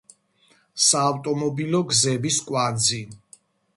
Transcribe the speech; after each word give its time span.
საავტომობილო 0.85 1.81
გზების 1.91 2.41
კვანძი. 2.49 3.03